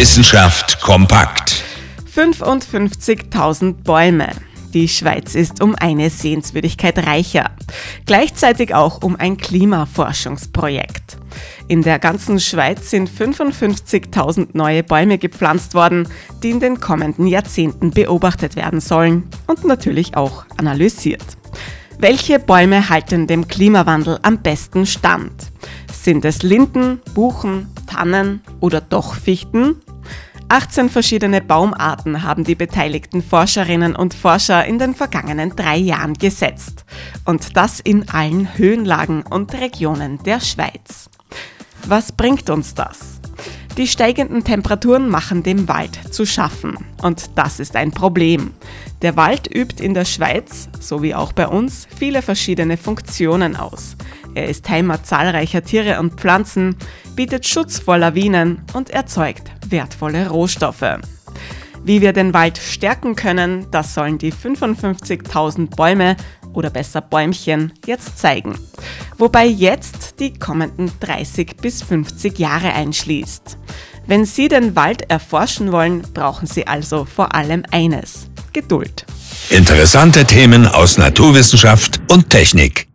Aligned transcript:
Wissenschaft 0.00 0.80
kompakt. 0.80 1.62
55.000 2.16 3.82
Bäume. 3.84 4.30
Die 4.72 4.88
Schweiz 4.88 5.34
ist 5.34 5.62
um 5.62 5.74
eine 5.74 6.08
Sehenswürdigkeit 6.08 7.06
reicher. 7.06 7.50
Gleichzeitig 8.06 8.74
auch 8.74 9.02
um 9.02 9.16
ein 9.16 9.36
Klimaforschungsprojekt. 9.36 11.18
In 11.68 11.82
der 11.82 11.98
ganzen 11.98 12.40
Schweiz 12.40 12.88
sind 12.88 13.10
55.000 13.10 14.48
neue 14.54 14.82
Bäume 14.82 15.18
gepflanzt 15.18 15.74
worden, 15.74 16.08
die 16.42 16.48
in 16.48 16.60
den 16.60 16.80
kommenden 16.80 17.26
Jahrzehnten 17.26 17.90
beobachtet 17.90 18.56
werden 18.56 18.80
sollen 18.80 19.28
und 19.48 19.66
natürlich 19.66 20.16
auch 20.16 20.46
analysiert. 20.56 21.36
Welche 21.98 22.38
Bäume 22.38 22.88
halten 22.88 23.26
dem 23.26 23.48
Klimawandel 23.48 24.18
am 24.22 24.38
besten 24.38 24.86
stand? 24.86 25.30
Sind 25.92 26.24
es 26.24 26.42
Linden, 26.42 27.02
Buchen, 27.12 27.68
Tannen 27.86 28.40
oder 28.60 28.80
doch 28.80 29.12
Fichten? 29.14 29.76
18 30.50 30.90
verschiedene 30.90 31.40
Baumarten 31.40 32.24
haben 32.24 32.42
die 32.42 32.56
beteiligten 32.56 33.22
Forscherinnen 33.22 33.94
und 33.94 34.14
Forscher 34.14 34.64
in 34.64 34.80
den 34.80 34.96
vergangenen 34.96 35.54
drei 35.54 35.76
Jahren 35.76 36.14
gesetzt. 36.14 36.84
Und 37.24 37.56
das 37.56 37.78
in 37.78 38.08
allen 38.08 38.58
Höhenlagen 38.58 39.22
und 39.22 39.54
Regionen 39.54 40.20
der 40.24 40.40
Schweiz. 40.40 41.08
Was 41.86 42.10
bringt 42.10 42.50
uns 42.50 42.74
das? 42.74 43.20
Die 43.76 43.86
steigenden 43.86 44.42
Temperaturen 44.42 45.08
machen 45.08 45.44
dem 45.44 45.68
Wald 45.68 46.12
zu 46.12 46.26
schaffen. 46.26 46.84
Und 47.00 47.30
das 47.36 47.60
ist 47.60 47.76
ein 47.76 47.92
Problem. 47.92 48.50
Der 49.02 49.16
Wald 49.16 49.46
übt 49.54 49.80
in 49.80 49.94
der 49.94 50.04
Schweiz, 50.04 50.68
so 50.80 51.00
wie 51.00 51.14
auch 51.14 51.32
bei 51.32 51.46
uns, 51.46 51.86
viele 51.96 52.22
verschiedene 52.22 52.76
Funktionen 52.76 53.54
aus. 53.54 53.96
Er 54.34 54.48
ist 54.48 54.68
Heimat 54.68 55.06
zahlreicher 55.06 55.62
Tiere 55.62 56.00
und 56.00 56.14
Pflanzen, 56.14 56.74
bietet 57.14 57.46
Schutz 57.46 57.78
vor 57.78 57.98
Lawinen 57.98 58.62
und 58.74 58.90
erzeugt 58.90 59.52
wertvolle 59.70 60.28
Rohstoffe. 60.28 60.98
Wie 61.82 62.00
wir 62.00 62.12
den 62.12 62.34
Wald 62.34 62.58
stärken 62.58 63.16
können, 63.16 63.66
das 63.70 63.94
sollen 63.94 64.18
die 64.18 64.32
55.000 64.32 65.74
Bäume 65.74 66.16
oder 66.52 66.70
besser 66.70 67.00
Bäumchen 67.00 67.72
jetzt 67.86 68.18
zeigen. 68.18 68.58
Wobei 69.16 69.46
jetzt 69.46 70.20
die 70.20 70.34
kommenden 70.34 70.90
30 71.00 71.56
bis 71.56 71.82
50 71.82 72.38
Jahre 72.38 72.72
einschließt. 72.72 73.56
Wenn 74.06 74.24
Sie 74.24 74.48
den 74.48 74.76
Wald 74.76 75.10
erforschen 75.10 75.72
wollen, 75.72 76.02
brauchen 76.14 76.46
Sie 76.46 76.66
also 76.66 77.04
vor 77.04 77.34
allem 77.34 77.64
eines, 77.70 78.28
Geduld. 78.52 79.06
Interessante 79.50 80.24
Themen 80.24 80.66
aus 80.66 80.98
Naturwissenschaft 80.98 82.00
und 82.10 82.28
Technik. 82.30 82.89